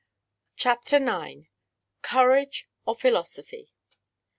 [0.55, 1.43] CHAPTER IX
[2.01, 3.69] COURAGE, OR PHILOSOPHY?